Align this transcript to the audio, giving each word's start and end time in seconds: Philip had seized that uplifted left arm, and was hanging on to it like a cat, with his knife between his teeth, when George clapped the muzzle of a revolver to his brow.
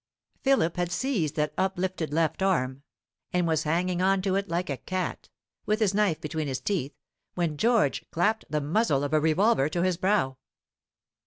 Philip 0.41 0.77
had 0.77 0.91
seized 0.91 1.35
that 1.35 1.53
uplifted 1.59 2.11
left 2.11 2.41
arm, 2.41 2.81
and 3.31 3.45
was 3.47 3.65
hanging 3.65 4.01
on 4.01 4.23
to 4.23 4.33
it 4.33 4.49
like 4.49 4.71
a 4.71 4.77
cat, 4.77 5.29
with 5.67 5.79
his 5.79 5.93
knife 5.93 6.19
between 6.19 6.47
his 6.47 6.59
teeth, 6.59 6.95
when 7.35 7.55
George 7.55 8.09
clapped 8.09 8.45
the 8.49 8.61
muzzle 8.61 9.03
of 9.03 9.13
a 9.13 9.19
revolver 9.19 9.69
to 9.69 9.83
his 9.83 9.97
brow. 9.97 10.37